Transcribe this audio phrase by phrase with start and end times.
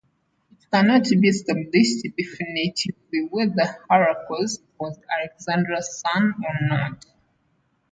[0.51, 7.05] It cannot be established definitively whether Heracles was Alexander's son or not.